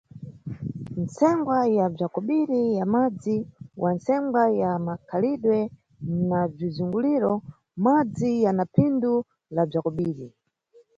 Ntsengwa 1.03 1.57
ya 1.77 1.85
bza 1.93 2.07
kobiri 2.15 2.61
ya 2.77 2.85
madzi 2.93 3.35
wa 3.83 3.91
ntsengwa 3.97 4.43
ya 4.61 4.71
makhalidwe 4.87 5.57
na 6.29 6.41
bzizunguliro, 6.51 7.33
madzi 7.85 8.31
yana 8.43 8.63
phindu 8.73 9.13
la 9.55 9.63
bza 9.67 9.79
kobiri. 9.85 10.27